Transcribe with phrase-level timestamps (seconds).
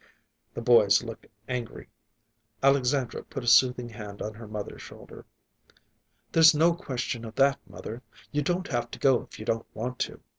[0.55, 1.87] The boys looked angry.
[2.63, 5.27] Alexandra put a soothing hand on her mother's shoulder.
[6.31, 8.01] "There's no question of that, mother.
[8.31, 10.19] You don't have to go if you don't want to.